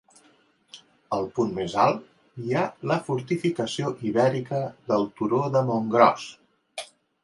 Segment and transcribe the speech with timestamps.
[1.17, 2.01] Al punt més alt
[2.47, 6.31] hi ha la fortificació ibèrica del turó de Montgròs.